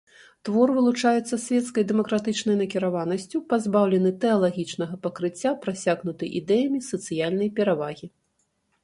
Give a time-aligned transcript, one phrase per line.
[0.47, 8.07] Твор вылучаецца свецкай, дэмакратычнай накіраванасцю, пазбаўлены тэалагічнага пакрыцця, прасякнуты ідэямі сацыяльнай перавагі.